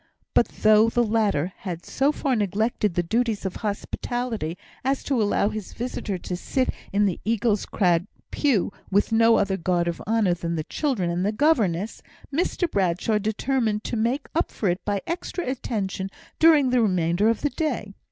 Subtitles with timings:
[0.33, 5.49] But though the latter had so far neglected the duties of hospitality as to allow
[5.49, 10.33] his visitor to sit in the Eagle's Crag pew with no other guard of honour
[10.33, 12.01] than the children and the governess,
[12.33, 16.09] Mr Bradshaw determined to make up for it by extra attention
[16.39, 17.93] during the remainder of the day.